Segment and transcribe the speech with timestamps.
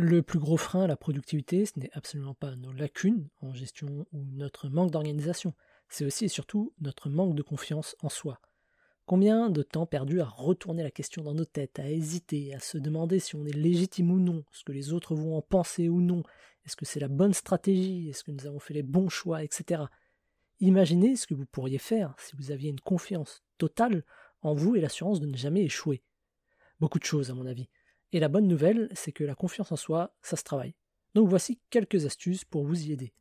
[0.00, 4.06] Le plus gros frein à la productivité, ce n'est absolument pas nos lacunes en gestion
[4.12, 5.54] ou notre manque d'organisation,
[5.88, 8.40] c'est aussi et surtout notre manque de confiance en soi.
[9.06, 12.78] Combien de temps perdu à retourner la question dans nos têtes, à hésiter, à se
[12.78, 16.00] demander si on est légitime ou non, ce que les autres vont en penser ou
[16.00, 16.22] non,
[16.64, 19.82] est-ce que c'est la bonne stratégie, est-ce que nous avons fait les bons choix, etc.
[20.60, 24.04] Imaginez ce que vous pourriez faire si vous aviez une confiance totale
[24.42, 26.04] en vous et l'assurance de ne jamais échouer.
[26.78, 27.68] Beaucoup de choses à mon avis.
[28.12, 30.74] Et la bonne nouvelle, c'est que la confiance en soi, ça se travaille.
[31.14, 33.12] Donc voici quelques astuces pour vous y aider.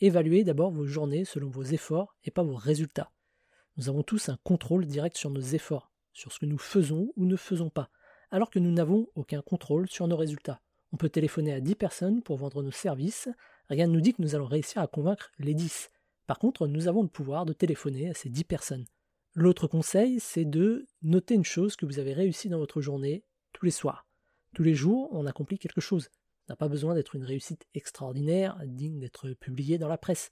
[0.00, 3.12] Évaluez d'abord vos journées selon vos efforts et pas vos résultats.
[3.76, 7.24] Nous avons tous un contrôle direct sur nos efforts, sur ce que nous faisons ou
[7.26, 7.90] ne faisons pas,
[8.30, 10.60] alors que nous n'avons aucun contrôle sur nos résultats.
[10.92, 13.28] On peut téléphoner à 10 personnes pour vendre nos services,
[13.68, 15.90] rien ne nous dit que nous allons réussir à convaincre les 10.
[16.26, 18.86] Par contre, nous avons le pouvoir de téléphoner à ces 10 personnes.
[19.34, 23.24] L'autre conseil, c'est de noter une chose que vous avez réussi dans votre journée
[23.64, 24.06] les soirs.
[24.54, 26.10] Tous les jours, on accomplit quelque chose.
[26.48, 30.30] N'a pas besoin d'être une réussite extraordinaire, digne d'être publiée dans la presse.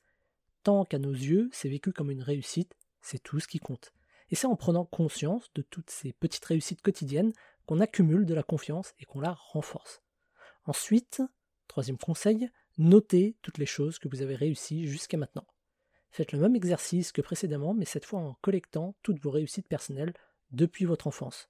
[0.62, 3.92] Tant qu'à nos yeux, c'est vécu comme une réussite, c'est tout ce qui compte.
[4.31, 7.33] Et c'est en prenant conscience de toutes ces petites réussites quotidiennes
[7.67, 10.03] qu'on accumule de la confiance et qu'on la renforce.
[10.64, 11.23] Ensuite,
[11.67, 12.48] troisième conseil,
[12.79, 15.47] notez toutes les choses que vous avez réussies jusqu'à maintenant.
[16.11, 20.14] Faites le même exercice que précédemment, mais cette fois en collectant toutes vos réussites personnelles
[20.51, 21.48] depuis votre enfance.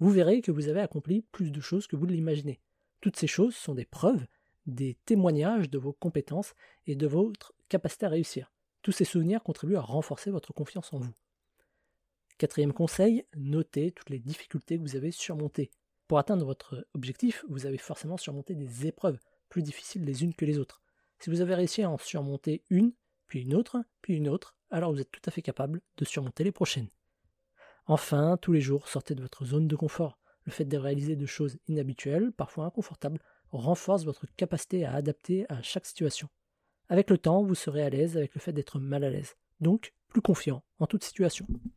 [0.00, 2.60] Vous verrez que vous avez accompli plus de choses que vous ne l'imaginez.
[3.00, 4.26] Toutes ces choses sont des preuves,
[4.66, 6.54] des témoignages de vos compétences
[6.86, 8.52] et de votre capacité à réussir.
[8.82, 11.12] Tous ces souvenirs contribuent à renforcer votre confiance en vous.
[12.38, 15.70] Quatrième conseil, notez toutes les difficultés que vous avez surmontées.
[16.08, 20.44] Pour atteindre votre objectif, vous avez forcément surmonté des épreuves plus difficiles les unes que
[20.44, 20.82] les autres.
[21.20, 22.92] Si vous avez réussi à en surmonter une,
[23.26, 26.44] puis une autre, puis une autre, alors vous êtes tout à fait capable de surmonter
[26.44, 26.88] les prochaines.
[27.86, 30.18] Enfin, tous les jours, sortez de votre zone de confort.
[30.44, 35.62] Le fait de réaliser de choses inhabituelles, parfois inconfortables, renforce votre capacité à adapter à
[35.62, 36.28] chaque situation.
[36.88, 39.94] Avec le temps, vous serez à l'aise avec le fait d'être mal à l'aise, donc
[40.08, 41.46] plus confiant en toute situation.